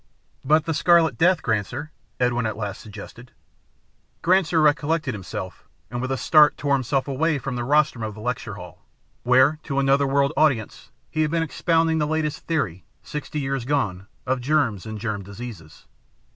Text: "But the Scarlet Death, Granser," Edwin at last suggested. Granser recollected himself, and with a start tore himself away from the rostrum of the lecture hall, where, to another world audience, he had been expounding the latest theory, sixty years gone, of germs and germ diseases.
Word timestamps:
"But 0.43 0.65
the 0.65 0.73
Scarlet 0.73 1.15
Death, 1.15 1.43
Granser," 1.43 1.91
Edwin 2.19 2.47
at 2.47 2.57
last 2.57 2.81
suggested. 2.81 3.33
Granser 4.23 4.59
recollected 4.59 5.13
himself, 5.13 5.69
and 5.91 6.01
with 6.01 6.11
a 6.11 6.17
start 6.17 6.57
tore 6.57 6.73
himself 6.73 7.07
away 7.07 7.37
from 7.37 7.55
the 7.55 7.63
rostrum 7.63 8.03
of 8.03 8.15
the 8.15 8.19
lecture 8.19 8.55
hall, 8.55 8.83
where, 9.21 9.59
to 9.61 9.77
another 9.77 10.07
world 10.07 10.33
audience, 10.35 10.89
he 11.11 11.21
had 11.21 11.29
been 11.29 11.43
expounding 11.43 11.99
the 11.99 12.07
latest 12.07 12.47
theory, 12.47 12.83
sixty 13.03 13.39
years 13.39 13.63
gone, 13.63 14.07
of 14.25 14.41
germs 14.41 14.87
and 14.87 14.97
germ 14.97 15.21
diseases. 15.21 15.85